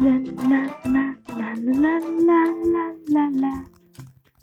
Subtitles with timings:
[0.00, 0.06] 啦
[0.48, 0.92] 啦啦
[1.36, 2.38] 啦啦啦
[2.72, 2.76] 啦
[3.08, 3.64] 啦啦。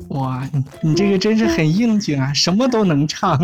[0.09, 3.39] 哇，你你这个真是很应景啊，什么都能唱。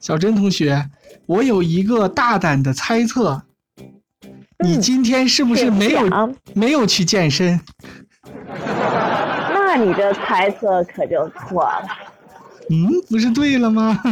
[0.00, 0.90] 小珍同学，
[1.26, 3.42] 我有一个大胆的猜测，
[4.58, 7.60] 你今天是不是没有、没有去健身？
[8.44, 11.86] 那你这猜测可就错了。
[12.68, 14.02] 嗯，不是对了吗？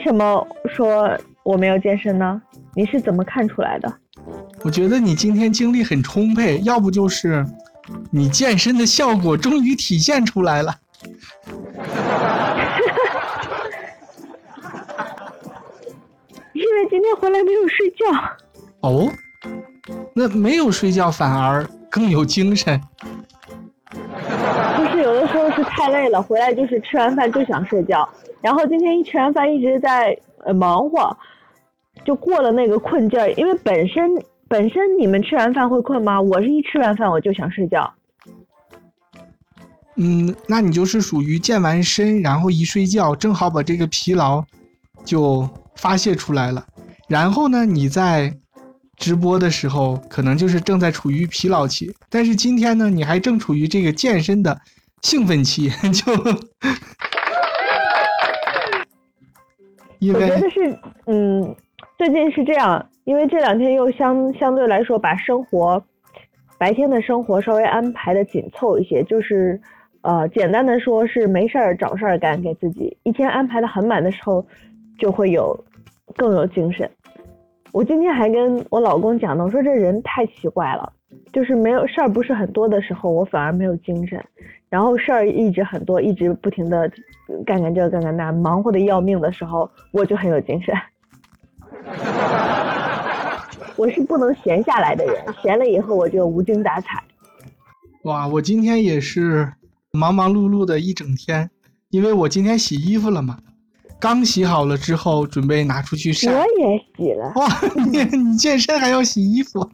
[0.00, 2.40] 为什么说我没有健身呢？
[2.74, 3.98] 你是怎么看出来的？
[4.62, 7.44] 我觉得你今天精力很充沛，要不就是
[8.10, 10.74] 你健身的效果终于体现出来了。
[16.54, 18.06] 因为今天回来没有睡觉。
[18.80, 19.06] 哦，
[20.14, 22.80] 那没有睡觉反而更有精神。
[24.78, 28.08] 就是有的时候是太累了，回来就是吃完饭就想睡觉，
[28.40, 31.16] 然后今天一吃完饭一直在呃忙活，
[32.04, 33.30] 就过了那个困劲儿。
[33.32, 34.10] 因为本身
[34.48, 36.20] 本身你们吃完饭会困吗？
[36.20, 37.92] 我是一吃完饭我就想睡觉。
[39.96, 44.42] 嗯，那你就是属于健完身，然后一睡觉，正好把这个疲劳
[45.04, 46.66] 就发泄出来了。
[47.06, 48.34] 然后呢，你在
[48.96, 54.58] 直播的时候，可能就是正在处于疲劳期，但是今天呢，你还正处于这个健身的
[55.02, 56.14] 兴奋期， 就
[60.00, 61.54] 我觉得是，嗯，
[61.98, 65.82] 最近是这样，因为这两天又相相对来说把生活
[66.58, 69.60] 白天的生活稍微安排的紧凑一些，就是
[70.02, 74.44] 呃，简单的说是没事儿找事儿干，给自己一天安排的很满的时候，
[74.98, 75.58] 就会有
[76.16, 76.90] 更有精神。
[77.72, 80.92] 我今天还跟我老公讲呢，我说这人太奇怪了，
[81.32, 84.18] 就是没有事儿不是很多的时候，我反而没有精神，
[84.70, 86.90] 然后事儿一直很多，一直不停的
[87.44, 90.74] 干干这干干那，忙活的要命的时候，我就很有精神。
[93.76, 97.02] 我是不能闲下来的人，闲了以后我就无精打采。
[98.04, 99.52] 哇，我今天也是
[99.90, 101.50] 忙忙碌碌的一整天，
[101.88, 103.38] 因为我今天洗衣服了嘛，
[103.98, 106.30] 刚洗好了之后准备拿出去晒。
[106.32, 107.48] 我也洗了，哇，
[107.90, 109.68] 你你健身还要洗衣服？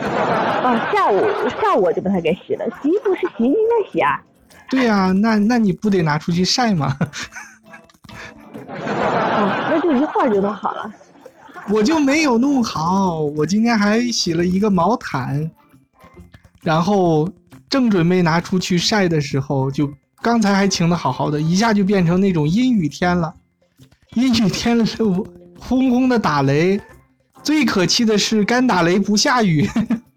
[0.00, 1.26] 啊， 下午
[1.60, 2.64] 下午我就把它给洗了。
[2.82, 4.20] 洗衣服是洗衣机在洗啊。
[4.70, 6.96] 对呀、那那你不得拿出去晒吗？
[8.68, 10.92] 哦，那就一会儿就弄好了。
[11.68, 15.50] 我就没有弄好，我今天还洗了一个毛毯，
[16.62, 17.28] 然后
[17.68, 23.34] 正准备拿出去晒的时候，就刚才还晴的好好的，一下就变成那种阴雨天了。
[24.14, 25.26] 阴雨天了，我
[25.58, 26.80] 轰轰的打雷，
[27.42, 29.68] 最可气的是干打雷不下雨。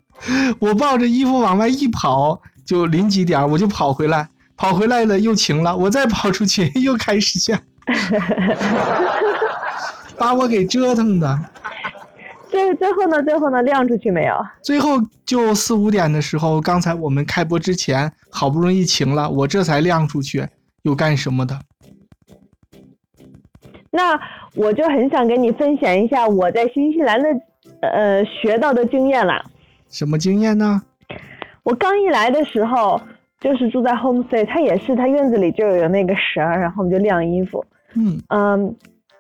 [0.60, 7.62] 我抱着衣服往外一跑，就淋几点我就跑回来，跑回来了又晴了，我再跑出去 又开始下，
[10.18, 11.40] 把我给折腾的。
[12.50, 14.36] 最最后呢，最后呢，晾出去没有？
[14.62, 20.48] 最后就四五点的时候，刚才我们开播之前，好不容易晴了，我这才晾出去，
[20.84, 21.60] 又干什么的？
[23.96, 24.20] 那
[24.56, 27.30] 我就很想跟你分享一下我在新西兰的
[27.82, 29.40] 呃学到的经验啦。
[29.88, 30.82] 什么经验呢？
[31.62, 33.00] 我刚一来的时候，
[33.40, 37.64] 就是住在 homestay，它也是它院子里就有那个绳儿，然后我们就晾衣服。
[37.94, 38.76] 嗯，嗯，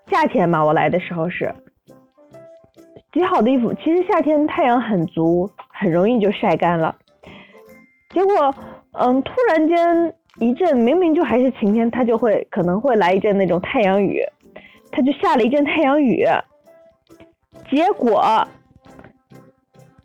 [0.10, 1.54] 夏天嘛，我来的时候是
[3.14, 6.96] 洗好的衣服，其实夏天太阳很足，很容易就晒干了。
[8.10, 8.56] 结果，
[8.94, 14.20] 嗯，突然间一阵明明就还是晴天，它就会可能会来一阵那种太阳雨，
[14.96, 16.26] 它就下了一阵太阳雨。
[17.70, 18.48] 结果，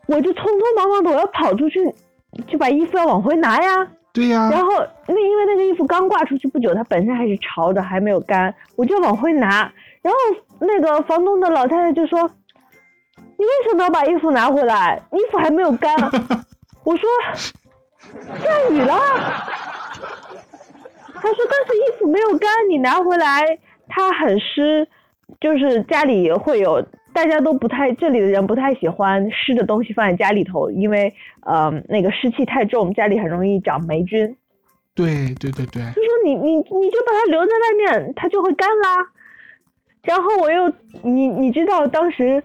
[0.07, 1.95] 我就匆匆忙忙的我要跑出去，
[2.47, 3.87] 就把衣服要往回拿呀。
[4.11, 4.73] 对呀、然后
[5.07, 9.71] 那因为那个衣服刚挂出去不久，它本身还是潮的，还没有干，我就往回拿。
[10.03, 10.19] 然后
[10.61, 12.29] 那个房东的老太太就说
[13.37, 15.01] ：“你为什么要把衣服拿回来？
[15.13, 15.95] 衣服还没有干。
[16.85, 17.09] ”我说
[18.43, 18.97] ：“下雨了。
[21.21, 24.87] ”他说：“但是衣服没有干，你拿回来它很湿，
[25.41, 34.37] 就是家里也会有。”大家都不太，这里的人不太喜欢湿的东西放在家里头，因为呃那个湿气太重，家里很容易长霉菌。
[34.95, 39.05] 对对对对，就说你你你就把它留在外面，它就会干啦。
[40.03, 42.41] 然后我又你你知道当时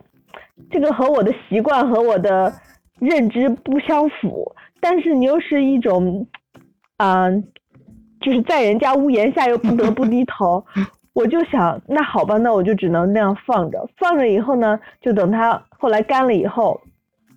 [0.72, 2.52] 这个和我的习惯和我的
[3.00, 6.26] 认知不相符，但是你又是一种，
[6.98, 7.44] 嗯、
[8.22, 10.66] 就是在人家屋檐下又不得不低头。
[11.14, 13.88] 我就想，那好吧，那我就只能那样放着。
[13.98, 16.82] 放着以后呢，就等它后来干了以后，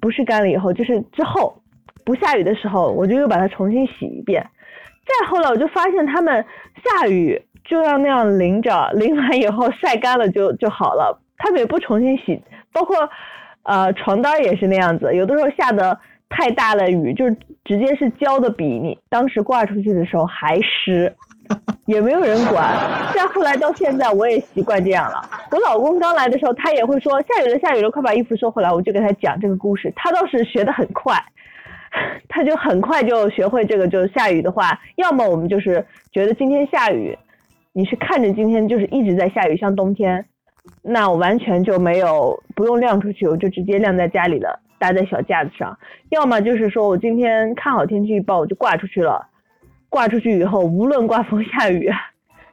[0.01, 1.63] 不是干了以后，就是之后
[2.05, 4.45] 不下雨的时候，我就又把它重新洗一遍。
[5.07, 6.45] 再后来我就发现他们
[6.83, 12.43] 下雨就要那样淋着，淋完以后晒干了就就好了，他们也不重新洗，
[12.73, 12.97] 包括
[13.65, 17.29] 呃床单也是那样子，有的时候下的太大了雨，就
[17.65, 21.15] 直接是浇的比你当时挂出去的时候还湿。
[21.87, 22.75] 也没有人管，
[23.15, 25.23] 再后来到现在，我也习惯这样了。
[25.53, 28.73] 我老公刚来的时候，他也会说下雨了，下雨了，快把衣服收回来。
[28.73, 31.15] 我就给他讲这个故事，他倒是学得很快，
[32.29, 33.87] 他就很快就学会这个。
[33.87, 37.17] 就是下雨的话，要么我们就是觉得今天下雨，
[37.73, 40.25] 你是看着今天就是一直在下雨，像冬天，
[40.83, 45.79] 那我完全就没有不用晾出去，我就直接晾在家里了，搭在小架子上。
[46.11, 49.25] 要么就是说我今天看好天气预报，我就挂出去了。
[49.89, 51.91] 挂出去以后，无论刮风下雨，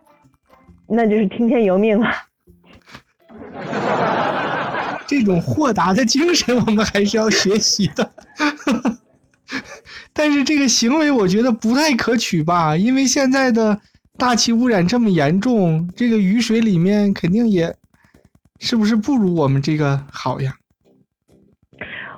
[0.88, 2.07] 那就是听天由命了。
[5.06, 8.12] 这种豁达的精神，我们还是要学习的。
[10.13, 12.75] 但是这个行为，我觉得不太可取吧？
[12.77, 13.79] 因为现在的
[14.18, 17.75] 大气污染这么严重，这个雨水里面肯定也
[18.59, 20.56] 是不是不如我们这个好呀？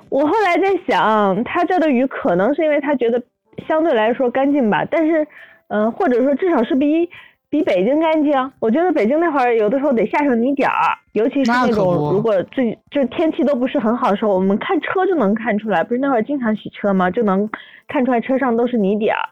[0.08, 3.22] 我后来在想，他这的雨可能是因为他觉得。
[3.66, 5.26] 相对来说干净吧，但是，
[5.68, 7.08] 嗯，或者说至少是比
[7.48, 8.52] 比北京干净。
[8.60, 15.82] 我觉得北京那会儿有的时候得下上泥点儿，尤其是那种如果最就是天气都不是很好的时候，我们看车就能看出来。
[15.84, 17.10] 不是那会儿经常洗车吗？
[17.10, 17.48] 就能
[17.88, 19.28] 看出来车上都是泥点儿。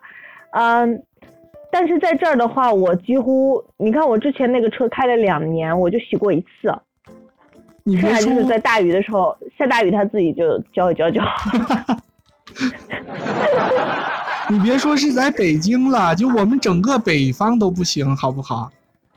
[0.53, 1.03] 嗯，
[1.71, 6.73] 但是在这儿的话，我几乎你看我之前那个车开了两年，我就洗过一次。
[7.87, 11.51] 你现在就是在大雨的时候，下大雨它自己就浇一浇就好。
[14.51, 18.71] 你别说是在北京了，就我们整个北方都不行，好不好？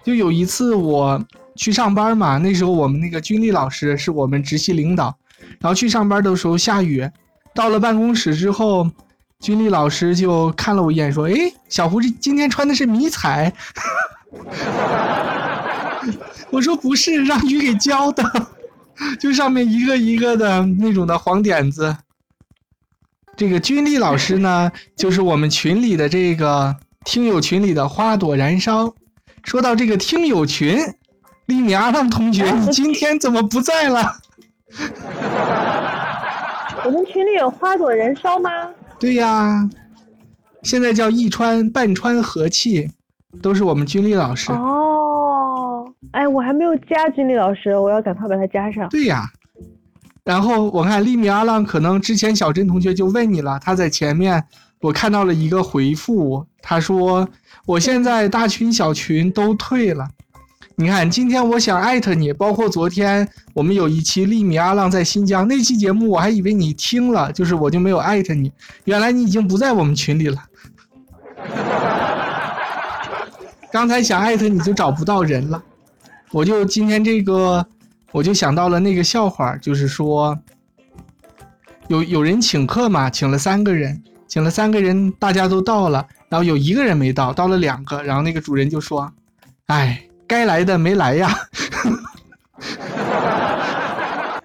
[0.04, 1.22] 就有一次我
[1.56, 5.14] 去上班嘛，那时候我们那个军力老师是我们直系领导，
[5.60, 7.08] 然后去上班的时候下雨，
[7.54, 8.90] 到了办公室之后，
[9.42, 11.34] 军力老师就看了我一眼，说：“哎，
[11.68, 13.52] 小胡这今天穿的是迷彩。”
[16.50, 18.24] 我说：“不是，让雨给浇的，
[19.20, 21.94] 就上面一个一个的那种的黄点子。”
[23.38, 26.76] 这个军力老师呢， 就是我们群里的这个
[27.06, 28.92] 听友群里的花朵燃烧。
[29.44, 30.80] 说到这个听友群，
[31.46, 34.12] 利米阿浪同学， 你今天怎么不在了？
[36.84, 38.50] 我们群里有花朵燃烧吗？
[39.00, 39.70] 对呀，
[40.64, 42.90] 现在叫一川半川和气，
[43.42, 44.52] 都是我们军力老师。
[44.52, 48.90] 哦，哎，我还没有加军力老师，我要赶快把他加上。
[48.90, 49.24] 对呀。
[50.28, 54.44] 然后我看利米阿浪，可能之前小珍同学就问你了，他在前面，
[54.82, 57.26] 我看到了一个回复，他说
[57.66, 60.06] 我现在大群小群都退了。
[60.76, 68.52] 你看今天我想艾特你，包括昨天我们有一期利米阿浪在新疆那期节目，我还以为你听了，就是我就没有艾特你，
[68.84, 70.44] 原来你已经不在我们群里了。
[73.72, 75.64] 刚才想艾特你就找不到人了，
[76.32, 77.66] 我就今天这个。
[78.12, 80.38] 我就想到了那个笑话，就是说，
[81.88, 89.12] 有有人请客嘛，请了三个人，请了三个人，大家都到了，然后有一个人没到，到了两个，然后那个主人就说
[89.68, 91.30] ：“哎，该来的没来呀。”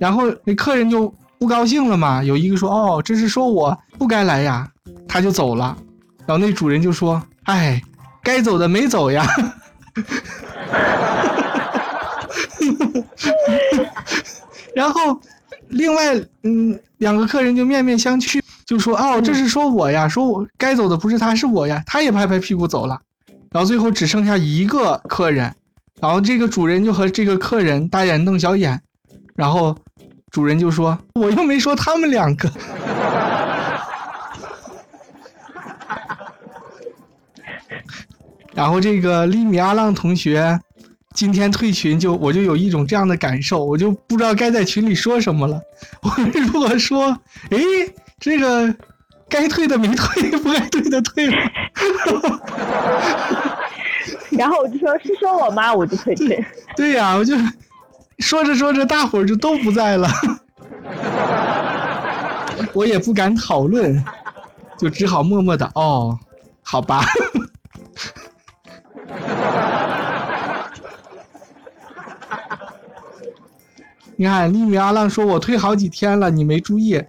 [0.00, 4.68] 然后那客人就不高兴了嘛，有一个说：“哦，这是说我不该来呀。”
[5.06, 5.76] 他就走了，
[6.26, 7.80] 然后那主人就说：“哎，
[8.22, 9.24] 该走的没走呀。”
[14.74, 15.18] 然后，
[15.68, 23.00] 另外，嗯，两个客人就面面相觑，就说：“哦，这是说我呀，说我该走的不是他，是我呀。”他也拍拍屁股走了。
[23.50, 25.52] 然后最后只剩下一个客人，
[26.00, 28.80] 然后这个主人就和这个客人大眼瞪小眼，
[29.34, 29.76] 然后
[30.30, 32.52] 主人就说：“我又没说他们两个。
[38.54, 40.60] ”然后这个利米阿浪同学。
[41.18, 45.60] 今天退群就我就有一种这样的感受，我就不知道该在群里说什么了。
[46.00, 47.08] 我如果说，
[47.50, 47.58] 哎，
[48.20, 48.72] 这个
[49.28, 51.36] 该退的没退，不该退的退了，
[54.30, 55.74] 然后我就说是说我吗？
[55.74, 56.40] 我就退群。
[56.76, 57.34] 对呀，我就
[58.20, 60.08] 说着说着，大伙儿就都不在了，
[62.72, 64.04] 我也不敢讨论，
[64.78, 66.16] 就只好默默的哦，
[66.62, 67.04] 好吧。
[74.20, 77.00] 你看，利米阿浪说：“我推好几天了，你没注意。”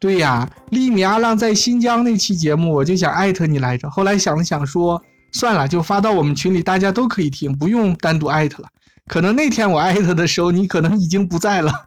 [0.00, 3.88] 对呀，利米阿浪在新疆那期节目，我就想艾特你来着。
[3.88, 8.68] 后来想了想，说算了，就发到我们群里，大家都可以听，不用单独艾特了。
[9.06, 11.86] 可能那天我艾特的时候，你可能已经不在了。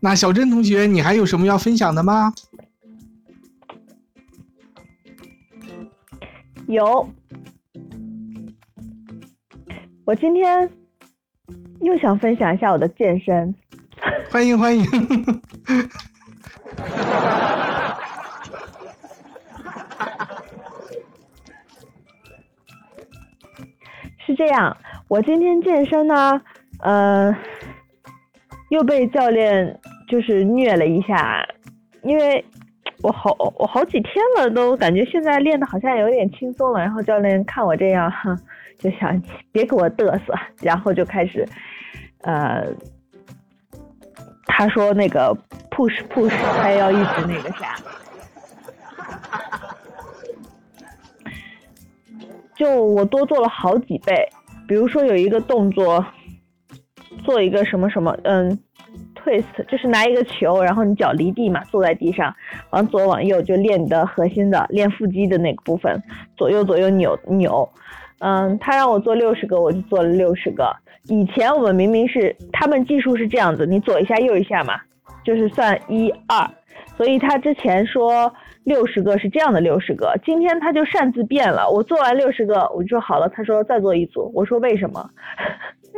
[0.00, 2.34] 那小珍同学，你还有什么要分享的吗？
[6.66, 7.08] 有，
[10.04, 10.68] 我今天
[11.80, 13.54] 又想分享一下我的健身。
[14.30, 14.84] 欢 迎欢迎。
[24.26, 24.76] 是这样，
[25.08, 26.40] 我今天健身呢，
[26.80, 27.34] 呃，
[28.68, 31.46] 又被教练就是虐了一下，
[32.02, 32.44] 因为
[33.02, 36.80] 我好我好几天了，都感觉现在练的好像有点轻松了。
[36.80, 38.36] 然后教练看我这样，哈，
[38.78, 39.20] 就想
[39.52, 41.46] 别给我嘚瑟，然后就开始，
[42.22, 42.66] 呃，
[44.46, 45.36] 他说那个
[45.70, 47.76] push push，他要一直那个啥。
[52.54, 54.14] 就我多做了好几倍，
[54.68, 56.04] 比如说有一个动作，
[57.24, 58.56] 做一个什么什么，嗯
[59.16, 62.32] ，twist，就是拿一个球，然后你脚离地嘛，坐在地上，
[62.70, 66.00] 往左往右就练你的核心的，练腹肌的那个部分，
[66.36, 67.68] 左右左右扭扭，
[68.18, 70.74] 嗯，他让我做六十个，我就做了六十个。
[71.04, 74.80] 以前我们明明是他们技术是这样子，你左一下右一下嘛，
[75.24, 76.50] 就是算一二，
[76.96, 78.32] 所以他之前说。
[78.64, 80.18] 六十个是这样的，六十个。
[80.24, 81.68] 今天他就擅自变了。
[81.68, 83.28] 我做完六十个，我就说好了。
[83.28, 84.32] 他说再做一组。
[84.34, 85.10] 我说为什么？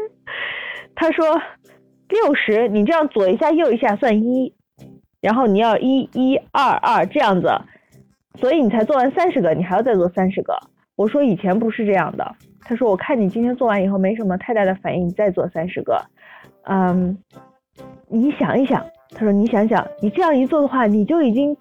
[0.97, 1.41] 他说
[2.09, 4.53] 六十，你这样左一下右一下算一，
[5.21, 7.49] 然后你要一一二二这样子，
[8.41, 10.59] 所以你才做完三十个，你还要再做三十个。
[10.97, 12.35] 我说以前不是这样的。
[12.63, 16.05] 他说我看你今天做完以后没什么太大的反应，你再做三十个。
[16.65, 17.17] 嗯，
[18.09, 18.85] 你想一想。
[19.11, 21.57] 他说你想想，你这样一做的话，你就已经。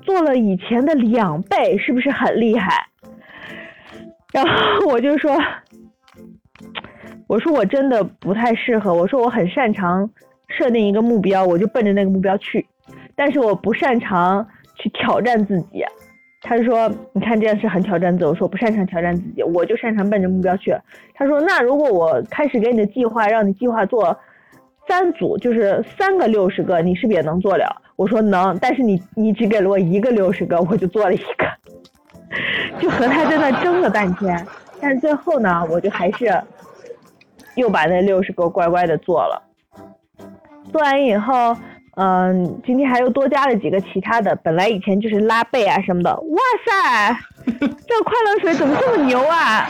[0.00, 2.84] 做了以前的两倍，是不是很厉害？
[4.32, 5.38] 然后 我就说，
[7.28, 8.92] 我说我真的不太适合。
[8.92, 10.10] 我说我很擅长
[10.48, 12.66] 设定一个目标，我就奔着那个目标去，
[13.14, 15.84] 但是我不擅长去挑战自己。
[16.42, 18.30] 他说，你看这样是很挑战自我。
[18.30, 20.74] 我说不擅长挑战自己，我就擅长奔着目标去。
[21.14, 24.16] 他说，那如果我开始给你的计划，让你计划做
[24.88, 27.80] 三组，就是三个六十个，你是不是也能做了？
[27.94, 31.46] 我说能，但是你你只给了我一个六十个，我就做了一个，
[32.80, 34.44] 就和他在那争了半天，
[34.80, 36.26] 但是最后呢，我就还是
[37.54, 39.40] 又把那六十个乖乖的做了。
[40.72, 41.56] 做完以后，
[41.96, 46.10] 嗯，今天还又多加了几个其他的，本来以前就是拉背啊什么的。
[46.14, 49.68] 哇塞，这快乐水怎么这么牛啊？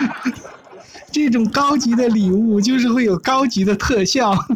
[1.11, 4.33] 这种高级的礼物就是会有高级的特效。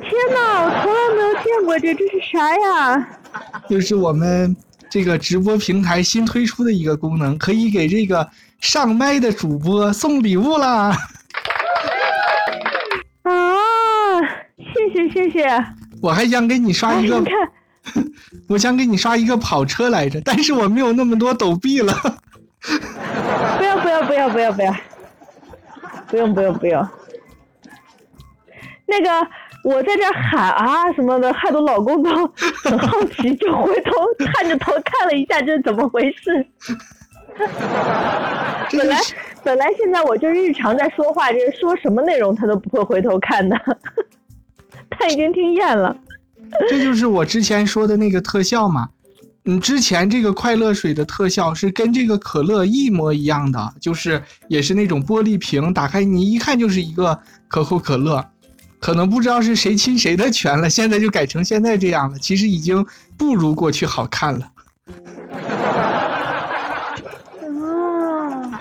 [0.00, 3.08] 天哪，我从来没有见过这，这是啥呀？
[3.68, 4.56] 就是我们
[4.88, 8.26] 这个直播平台新推出的一个功能，可以给这个
[8.60, 10.96] 上麦的主播送礼物啦！
[13.22, 13.32] 啊，
[14.98, 15.64] 谢谢谢谢！
[16.02, 17.22] 我还想给你刷一个，
[18.48, 21.92] 我想给你刷一个跑车来着，但是我没有那么多抖币了。
[23.58, 24.74] 不要不要不要不要不要，
[26.08, 26.88] 不用不用不用，
[28.86, 29.28] 那个。
[29.64, 32.10] 我在这喊啊什么的，害得老公都
[32.64, 33.92] 很好奇，就回头
[34.32, 36.46] 探着头看了一下，这是怎么回事？
[38.70, 38.96] 本来
[39.42, 43.58] 本来现在我就日常在说话，就是说什么内容他都不会回头看的，
[44.98, 45.96] 他已经听厌了。
[46.68, 48.88] 这就是我之前说的那个特效嘛，
[49.44, 58.24] 嗯，之前这个快乐水的特效是跟这个可乐一模一样的，就是也是那种玻璃瓶，打开你一看就是一个可口可乐。
[58.80, 62.18] 可能不知道是谁侵谁的权了，现在就改成现在这样了。
[62.18, 62.86] 其实已经
[63.16, 64.52] 不如过去好看了。
[67.60, 68.60] 啊！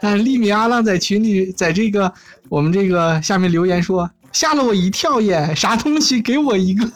[0.00, 2.12] 但利米阿浪在群里，在这个
[2.48, 5.54] 我们这个下面留言说，吓了我一跳耶！
[5.54, 6.20] 啥东西？
[6.20, 6.90] 给我一个！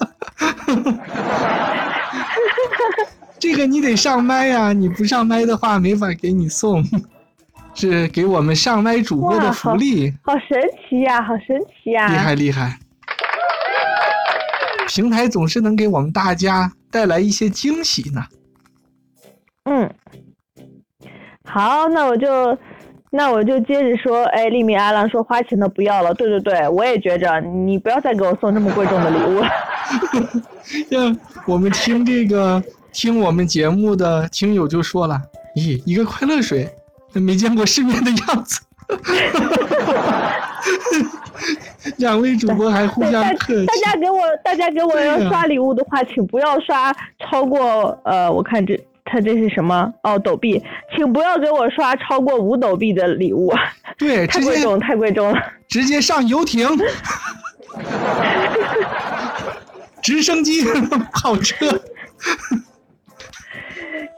[3.39, 6.83] 这个你得上麦呀，你不上麦的话没法给你送。
[7.79, 12.09] 是给我们上麦主播的福利，好神奇呀，好神奇呀！
[12.09, 12.79] 厉害厉害！
[14.89, 18.25] 平台总是能给我们大家带来一些惊喜呢。
[19.65, 19.93] 嗯，
[21.45, 22.59] 好，那我就
[23.11, 29.49] 那我就接着说，哎，利米阿郎说花钱的不要了，对对对，我也觉着你不要再给我送这么贵重的礼物了。
[30.91, 35.21] 让我们听这个听我们节目的听友就说了，
[35.55, 36.69] 咦，一个快乐水。
[37.15, 38.61] 没见过世面的样子，
[41.97, 43.65] 两位主播还互相客气。
[43.65, 50.63] 大家给我，大家给我要刷礼物的话，请不要刷超过呃，我看这他这是什么哦，抖币，
[50.95, 53.55] 请不要给我刷超过五抖币的礼物。
[53.97, 56.69] 对， 太贵重，太贵重了，直接上游艇。
[60.03, 60.65] 直升机、
[61.13, 61.67] 跑车。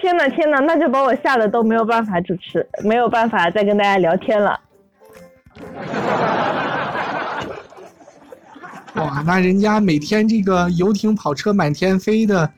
[0.01, 4.61] 天呐天呐，那就把我吓得都没有办法主持，没有办法再跟大家聊天了。
[8.95, 12.51] 哇，那人家每天这个游艇、跑车满天飞的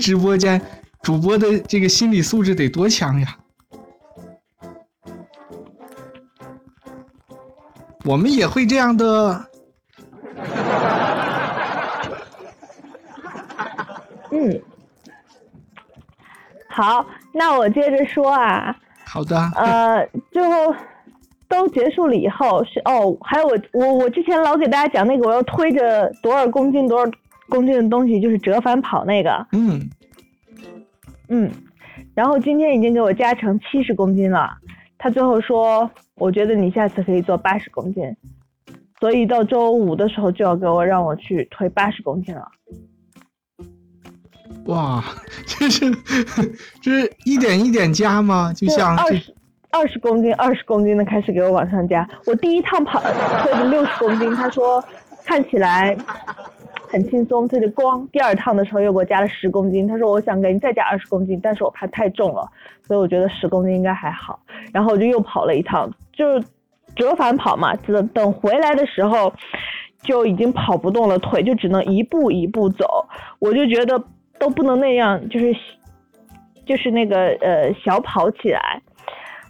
[0.00, 0.60] 直播间，
[1.02, 3.38] 主播的这个心理素质得多强呀！
[8.04, 9.46] 我们也会这样的。
[14.30, 14.62] 嗯，
[16.68, 18.76] 好，那我接着说啊。
[19.04, 19.36] 好的。
[19.56, 20.72] 呃，最后
[21.48, 27.10] 都结束了以后是哦，还有我我我之前老给大家讲那个我要推着多少公斤多少
[27.48, 29.46] 公斤的东西，就是折返跑那个。
[29.52, 29.90] 嗯。
[31.28, 31.50] 嗯，
[32.14, 34.50] 然后今天已经给我加成七十公斤了，
[34.96, 38.16] 他最后说，我觉得你下次可以做八十公斤，
[39.00, 42.48] 所以到周五的时候就要给我让我去推八十公斤了。
[44.66, 45.02] 哇，
[45.46, 45.90] 这是
[46.82, 48.52] 这是一点一点加吗？
[48.52, 49.34] 就像二十
[49.70, 52.08] 二十公斤，二十公斤的开始给我往上加。
[52.26, 54.82] 我第一趟跑推的六十公斤，他说
[55.24, 55.96] 看起来
[56.88, 58.06] 很轻松，他就光。
[58.08, 62.48] 第二趟的时候又给我加了十公斤，他说我想给你再加二十公斤，但是我怕太重了，
[62.86, 64.40] 所以我觉得十公斤应该还好。
[64.72, 66.40] 然后我就又跑了一趟，就
[66.96, 69.32] 折返跑嘛，等等回来的时候
[70.02, 73.06] 就已经跑不动了，腿就只能一步一步走，
[73.38, 74.02] 我就觉得。
[74.40, 75.52] 都不能那样，就是
[76.64, 78.80] 就是那个呃小跑起来。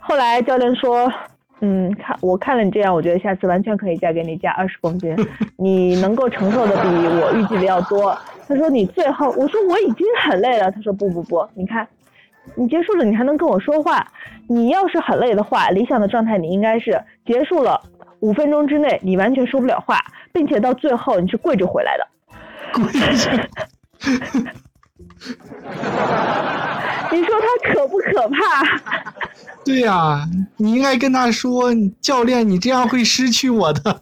[0.00, 1.12] 后来教练说，
[1.60, 5.14] 嗯，看我看了你这样，我觉得下次完全可以再给你加二十公斤，
[5.58, 8.16] 你能够承受的比我预计的要多。
[8.46, 10.70] 他说你最后，我说我已经很累了。
[10.70, 11.86] 他说不不不，你看
[12.54, 14.06] 你结束了，你还能跟我说话。
[14.46, 17.80] 你要是很累的话，理想的状态你应该是结束了
[18.20, 19.98] 五分钟之内你完全说不了话，
[20.32, 22.06] 并且到最后你是跪着回来的。
[22.72, 22.84] 跪
[23.16, 24.58] 着。
[27.10, 28.36] 你说他可不可怕？
[29.64, 30.24] 对呀，
[30.56, 34.00] 你应该跟他说，教练，你这样会失去我的。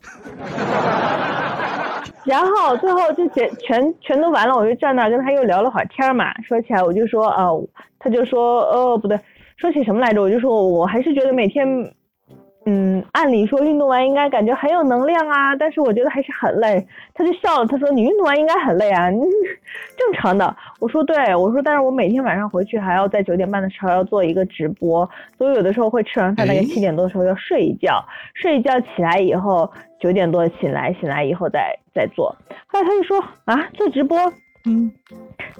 [2.25, 6.33] 然后最后就全全全都完了，我就站那跟他又聊了会儿天嘛。
[6.43, 7.47] 说起来，我就说啊，
[7.99, 9.19] 他就说哦不对，
[9.57, 10.21] 说起什么来着？
[10.21, 11.67] 我就说我还是觉得每天。
[12.69, 16.85] 嗯，按理说运动完应该感觉很有能量啊，但是我觉得还是很累。
[17.15, 19.09] 他就笑了，他说：“你运动完应该很累啊，
[19.97, 32.35] 正常的。”我说：“对，我说，但是我每天晚上回去还要在九点半的时候要做一个直播，所以有的时候会吃完饭大概七点多的时候要睡一觉，睡一觉起来以后九点多醒来，醒来以后再再做。”
[32.67, 34.19] 后来他就说：“啊，做直播，
[34.65, 34.91] 嗯，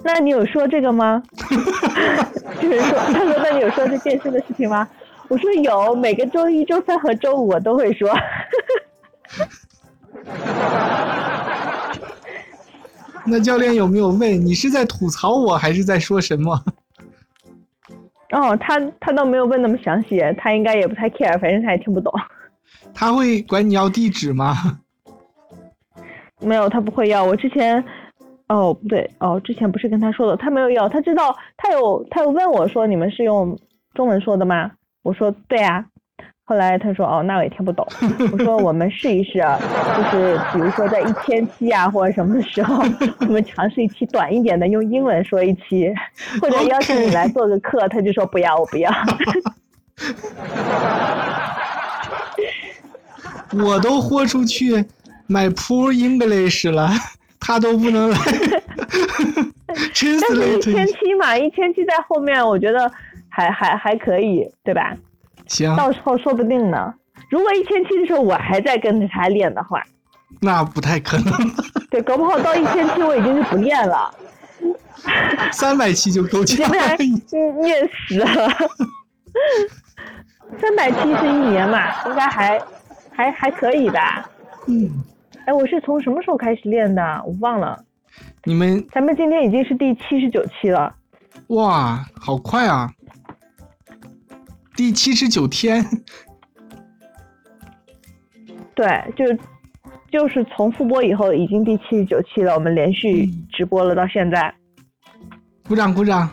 [0.03, 1.23] 那你有说这个吗？
[2.59, 4.85] 就是说，他说那你有说这健身的事情吗？”
[5.27, 8.09] 我说有，每个周一、周三和周五我都会说。
[13.29, 16.63] 那教练有没有问你是在吐槽我还是在说什么？
[18.31, 22.13] 哦，他他倒没有问那么详细，他应该也不太 care，反正他也听不懂。
[22.93, 24.79] 他会管你要地址吗？
[26.39, 27.23] 没有，他不会要。
[27.23, 27.83] 我之前，
[28.47, 33.57] 哦不对，哦之前不是跟他说的，他没有要，他知道，他有他有问我说你们是用
[33.93, 34.71] 中文说的吗？
[35.07, 35.85] 我说对啊，
[36.43, 37.87] 后来他说哦，那我也听不懂。
[38.33, 39.57] 我说我们试一试，啊
[39.95, 42.83] 就是比如说在一千期啊或者什么的时候，
[43.21, 45.89] 我们尝试一期短一点的，用英文说一期，
[46.41, 48.91] 或者邀请你来做个课，他就说不要，我不要。
[53.63, 54.83] 我都豁出去
[55.25, 56.89] 买 Poor English 了，
[57.39, 58.17] 他都不能来。
[60.27, 62.91] 但是一千期嘛，一千期在后面，我觉得。
[63.37, 64.97] 还还还可以，对吧？
[65.45, 66.91] 行，到时候说不定呢。
[67.29, 69.83] 如果一千七的时候我还在跟着他练的话，
[70.41, 71.31] 那不太可能。
[71.91, 74.11] 对，搞不好到一千七我已经是不练了。
[75.51, 76.67] 三百七就够呛，
[77.61, 78.49] 练死了。
[80.59, 82.59] 三百七是一年嘛，应该还
[83.11, 84.27] 还还可以吧？
[84.67, 84.89] 嗯。
[85.45, 87.23] 哎，我是从什么时候开始练的？
[87.23, 87.83] 我忘了。
[88.45, 88.83] 你们？
[88.91, 90.93] 咱们今天已经是第七十九期了。
[91.47, 92.91] 哇，好快啊！
[94.77, 95.83] 第七十九天，
[98.75, 98.85] 对，
[99.17, 99.25] 就
[100.11, 102.53] 就是从复播以后，已经第七十九期了。
[102.53, 104.53] 我们连续直播了到现在，
[105.67, 106.29] 鼓掌鼓掌！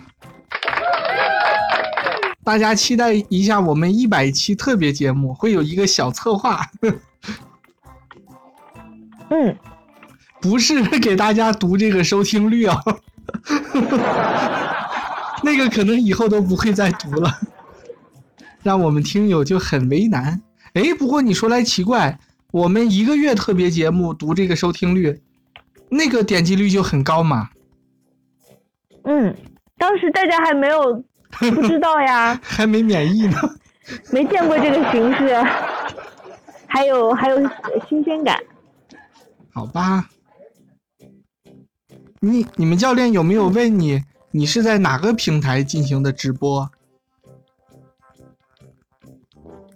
[2.45, 6.61] 大家期待一下我们一百期特别节目，会有一个小策划。
[9.31, 9.57] 嗯，
[10.43, 12.79] 不是给大家读这个收听率啊，
[15.43, 17.31] 那个可能以后都不会再读了。
[18.65, 20.43] 让我们听友就很为难。
[20.73, 22.19] 哎，不过你说来奇怪，
[22.51, 25.21] 我们一个月特别节目读这个收听率，
[25.91, 27.51] 那个点击率就很高嘛。
[29.05, 29.37] 嗯，
[29.77, 33.39] 当时大家还没有不知道呀， 还没免疫呢，
[34.11, 35.37] 没见过这个形式，
[36.67, 37.39] 还有还有
[37.89, 38.37] 新鲜感。
[39.53, 40.09] 好吧。
[42.21, 46.71] 你你们教练有没有问你，你是在哪个平台进行的直播？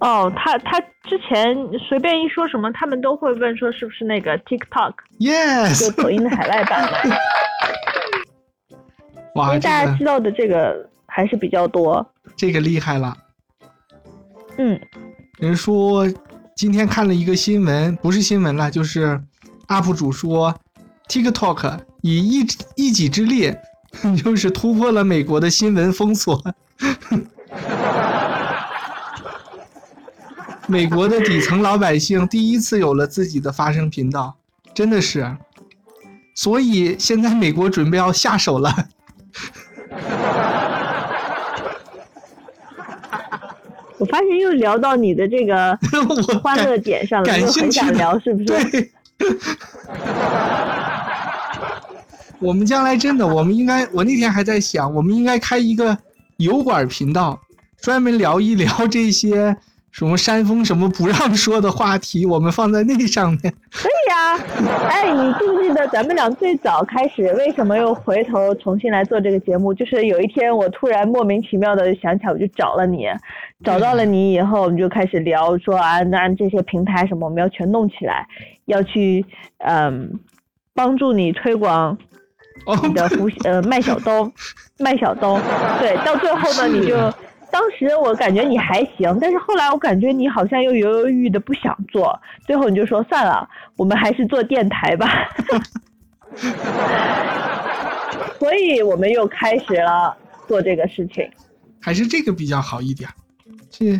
[0.00, 1.56] 哦，他他之前
[1.88, 6.98] 随便一说什么，他们都会问说是不是那个 TikTok，就 Yes，抖音的海外版嘛。
[9.34, 12.04] 因哇，为大家知道的这个还是比较多。
[12.37, 13.16] 这个厉害了。
[14.56, 14.80] 嗯，
[15.38, 16.06] 人说
[16.56, 19.20] 今天看了一个新闻，不是新闻了，就是
[19.68, 20.54] UP 主说
[21.08, 23.52] TikTok 以一一己之力，
[24.24, 26.40] 就是突破了美国的新闻封锁。
[30.70, 34.37] 美国的底层老百姓第一次有了自己的发声频道，
[34.74, 35.35] 真的是。
[36.35, 38.70] 所以现在美国准备要下手了。
[43.96, 45.76] 我发现又聊到你的这个
[46.09, 48.46] 我欢乐点上了，感兴趣的聊 是不是？
[48.46, 48.92] 对。
[52.38, 55.96] 我们将来真的，我们应该，我那天还在想，我们应该开一个
[56.37, 57.40] 油管频道，
[57.81, 59.57] 专门聊一聊这些
[59.98, 63.52] 什么山峰什么不让说的话题，我们放在那上面。
[63.72, 64.38] 可以呀、
[64.88, 69.74] 哎，你记不记得咱们俩最早开始为什么又回头重新来做这个节目？
[69.74, 73.08] 就是有一天我突然莫名其妙的想起来，我就找了你，
[73.64, 78.24] 找到了你以后，我们就开始聊说啊，那这些平台什么我们要全弄起来，
[78.66, 79.26] 要去
[79.66, 80.12] 嗯
[80.76, 81.98] 帮助你推广
[82.66, 84.32] 哦，你的福呃麦小东，
[84.78, 85.40] 麦小东，
[85.80, 87.12] 对，到最后呢，你就是
[87.50, 95.08] 当时我感觉你还行，但是后来我感觉你好像又犹犹豫豫的不想做，最后你就说算了，我们还是做电台吧。
[98.38, 101.28] 所以我们又开始了做这个事情。
[101.80, 103.08] 还是这个比较好一点。
[103.70, 103.98] 这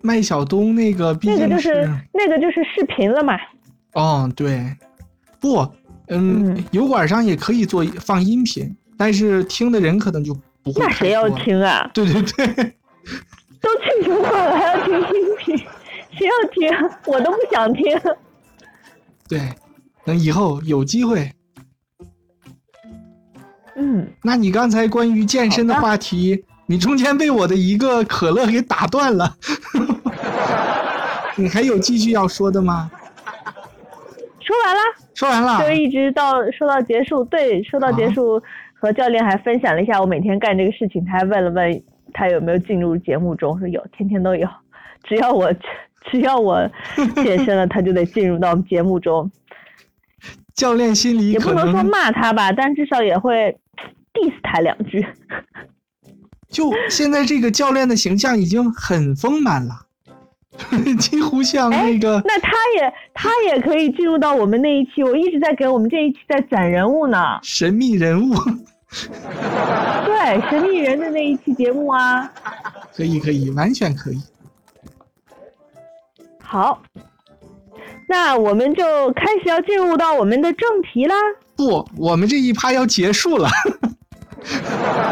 [0.00, 3.38] 麦小东那个毕那个竟就是那个就是视频了嘛。
[3.94, 4.64] 哦，对，
[5.40, 5.58] 不，
[6.08, 11.28] 嗯，嗯油管上也可以做放音频，但是听的人可能就不会那谁要？
[11.28, 11.90] 听啊？
[11.92, 12.46] 对对对，
[13.60, 16.90] 都去油管了还要听音频，谁要听？
[17.06, 17.84] 我都不想听。
[19.28, 19.40] 对，
[20.04, 21.30] 等以后有机会。
[23.76, 29.36] 嗯，那你刚才关于健身的话题，你中间被我的一个可乐给打断了。
[31.36, 32.90] 你还有继续要说的吗？
[34.40, 34.80] 说完了。
[35.14, 35.70] 说完了就。
[35.72, 38.40] 一直到说到结束，对，说到结束，
[38.84, 44.46] 和教练还分享了一下我每天干这个事情，他还问了问他有没有进入节目中，说有，天天都有，
[45.04, 45.50] 只要我
[46.12, 46.70] 只要我
[47.14, 49.30] 健身了，他就得进入到节目中，
[50.54, 53.56] 教练心里也不能说骂他吧，但至少也会
[54.12, 55.06] diss 他两句。
[56.52, 59.74] 就现在这个教练的形象已经很丰满了，
[60.98, 68.34] 几乎像那个那他也他也可以进入到我们那一期，我一直在给我们这一期在攒人物呢，神秘人物。
[70.04, 72.30] 对，神秘人的那一期节目啊。
[72.96, 74.20] 可以可以，完全可以。
[76.42, 76.80] 好，
[78.08, 81.14] 那我们就开始要进入到我们的正题啦。
[81.56, 83.48] 不，我们这一趴要结束了，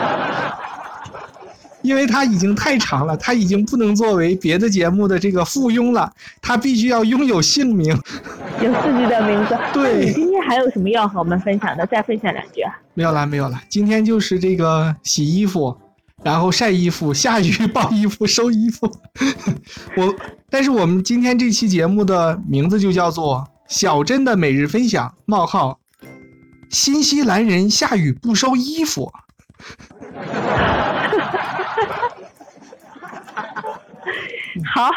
[1.83, 7.89] 因为它已经太长了，它已经不能作为别的节目的这个附庸了，它必须要拥有姓名。
[8.61, 9.59] 有自己的名字。
[9.73, 10.13] 对
[10.53, 11.87] 还有什么要和我们分享的？
[11.87, 12.71] 再分享两句啊。
[12.93, 15.75] 没有了，没有了，今天就是这个洗衣服，
[16.23, 18.87] 然后晒衣服，下雨抱衣服，收衣服。
[19.97, 20.15] 我，
[20.51, 25.81] 但是我们今天这期节目的名字就叫做小珍的每日分享：冒号，
[26.69, 29.11] 新西兰人下雨不收衣服。
[34.75, 34.91] 好。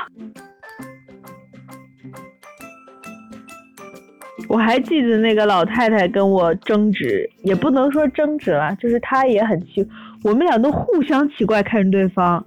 [4.47, 9.87] 我还记得那个老太太跟我争执，也不能说争执了，就是她也很奇，
[10.23, 12.45] 我们俩都互相奇怪看着对方。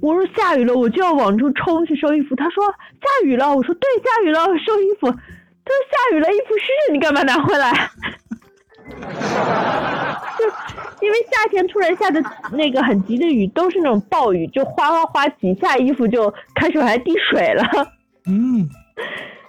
[0.00, 2.34] 我说下雨了，我就要往出冲去收衣服。
[2.34, 5.10] 她说下雨了，我说对，下雨了，收衣服。
[5.10, 7.72] 她说下雨了，衣服湿了，你干嘛拿回来？
[10.38, 10.44] 就
[11.06, 17.62] 因为夏天突然下的那个很急的雨，都是那种暴雨，就哗哗哗几下衣服就开始往下滴水了。
[18.26, 18.68] 嗯，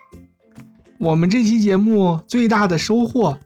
[1.04, 3.38] 我们这期节目最大的收获，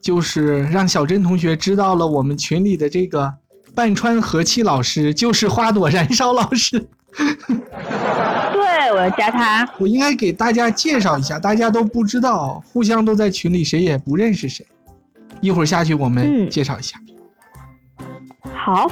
[0.00, 3.30] 就是让小珍同学知道了我们群里的这个
[3.74, 6.80] 半川和气老师，就是花朵燃烧老师。
[7.18, 9.68] 对，我要加他。
[9.78, 14.66] 我应该给大家介绍一下，大家都不知道，互相都在群里，谁也不认识谁。
[15.42, 16.98] 一会儿下去我们嗯介绍一下。
[18.54, 18.90] 好，